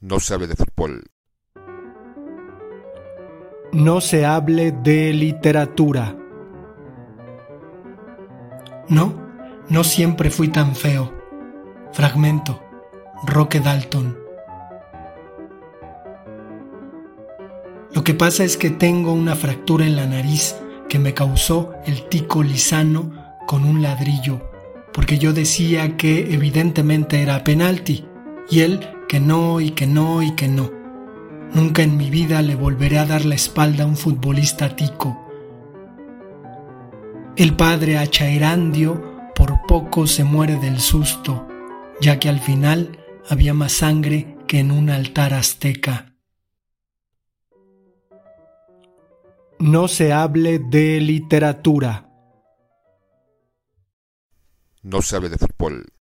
[0.00, 1.10] No se hable de fútbol.
[3.72, 6.16] No se hable de literatura.
[8.88, 9.12] No,
[9.68, 11.12] no siempre fui tan feo.
[11.92, 12.62] Fragmento.
[13.26, 14.16] Roque Dalton.
[17.92, 20.54] Lo que pasa es que tengo una fractura en la nariz
[20.88, 24.48] que me causó el tico lisano con un ladrillo,
[24.92, 28.06] porque yo decía que evidentemente era penalti,
[28.48, 30.70] y él que no y que no y que no.
[31.54, 35.24] Nunca en mi vida le volveré a dar la espalda a un futbolista tico.
[37.36, 41.48] El padre Achaerandio por poco se muere del susto,
[42.00, 46.14] ya que al final había más sangre que en un altar azteca.
[49.58, 52.10] No se hable de literatura.
[54.82, 55.86] No se hable de fútbol.